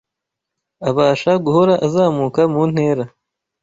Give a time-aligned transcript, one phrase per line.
[0.89, 3.03] Abasha guhora azamuka mu ntera.